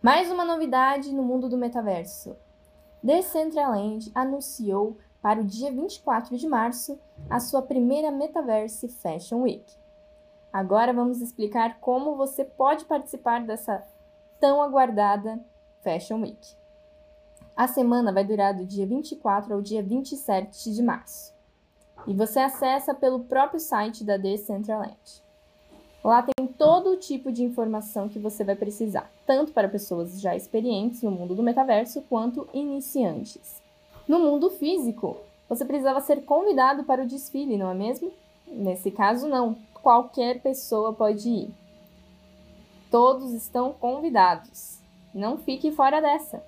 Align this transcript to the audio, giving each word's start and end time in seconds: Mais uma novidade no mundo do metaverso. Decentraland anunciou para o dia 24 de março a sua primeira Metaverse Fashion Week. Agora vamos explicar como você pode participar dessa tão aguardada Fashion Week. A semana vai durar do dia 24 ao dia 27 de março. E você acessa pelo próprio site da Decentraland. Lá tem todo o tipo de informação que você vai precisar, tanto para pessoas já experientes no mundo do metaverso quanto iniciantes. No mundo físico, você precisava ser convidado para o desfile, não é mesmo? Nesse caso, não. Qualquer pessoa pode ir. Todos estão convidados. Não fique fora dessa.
Mais 0.00 0.30
uma 0.30 0.44
novidade 0.44 1.12
no 1.12 1.24
mundo 1.24 1.48
do 1.48 1.58
metaverso. 1.58 2.36
Decentraland 3.02 4.12
anunciou 4.14 4.96
para 5.20 5.40
o 5.40 5.44
dia 5.44 5.72
24 5.72 6.36
de 6.36 6.46
março 6.46 7.00
a 7.28 7.40
sua 7.40 7.62
primeira 7.62 8.12
Metaverse 8.12 8.88
Fashion 8.88 9.42
Week. 9.42 9.64
Agora 10.52 10.92
vamos 10.92 11.20
explicar 11.20 11.80
como 11.80 12.14
você 12.14 12.44
pode 12.44 12.84
participar 12.84 13.44
dessa 13.44 13.84
tão 14.38 14.62
aguardada 14.62 15.44
Fashion 15.82 16.22
Week. 16.22 16.56
A 17.56 17.66
semana 17.66 18.12
vai 18.12 18.22
durar 18.22 18.54
do 18.54 18.64
dia 18.64 18.86
24 18.86 19.52
ao 19.52 19.60
dia 19.60 19.82
27 19.82 20.72
de 20.72 20.80
março. 20.80 21.34
E 22.06 22.14
você 22.14 22.38
acessa 22.38 22.94
pelo 22.94 23.24
próprio 23.24 23.58
site 23.58 24.04
da 24.04 24.16
Decentraland. 24.16 25.27
Lá 26.08 26.22
tem 26.22 26.46
todo 26.46 26.92
o 26.92 26.96
tipo 26.96 27.30
de 27.30 27.44
informação 27.44 28.08
que 28.08 28.18
você 28.18 28.42
vai 28.42 28.56
precisar, 28.56 29.12
tanto 29.26 29.52
para 29.52 29.68
pessoas 29.68 30.18
já 30.18 30.34
experientes 30.34 31.02
no 31.02 31.10
mundo 31.10 31.34
do 31.34 31.42
metaverso 31.42 32.00
quanto 32.08 32.48
iniciantes. 32.54 33.60
No 34.08 34.18
mundo 34.18 34.48
físico, 34.48 35.18
você 35.50 35.66
precisava 35.66 36.00
ser 36.00 36.24
convidado 36.24 36.84
para 36.84 37.02
o 37.02 37.06
desfile, 37.06 37.58
não 37.58 37.70
é 37.70 37.74
mesmo? 37.74 38.10
Nesse 38.46 38.90
caso, 38.90 39.28
não. 39.28 39.54
Qualquer 39.82 40.40
pessoa 40.40 40.94
pode 40.94 41.28
ir. 41.28 41.50
Todos 42.90 43.34
estão 43.34 43.74
convidados. 43.74 44.78
Não 45.12 45.36
fique 45.36 45.70
fora 45.70 46.00
dessa. 46.00 46.42